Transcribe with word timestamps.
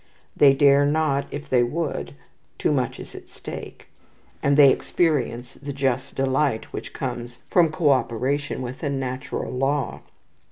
They 0.35 0.53
dare 0.55 0.83
not 0.83 1.27
if 1.29 1.47
they 1.47 1.61
would, 1.61 2.15
too 2.57 2.71
much 2.71 2.99
is 2.99 3.13
at 3.13 3.29
stake; 3.29 3.85
and 4.41 4.57
they 4.57 4.71
experience 4.71 5.53
the 5.53 5.73
just 5.73 6.15
delight 6.15 6.73
which 6.73 6.91
comes 6.91 7.43
from 7.51 7.69
cooperation 7.71 8.63
with 8.63 8.81
a 8.81 8.89
natural 8.89 9.51
law. 9.53 10.01